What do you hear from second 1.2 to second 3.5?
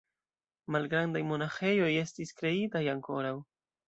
monaĥejoj estis kreitaj ankoraŭ.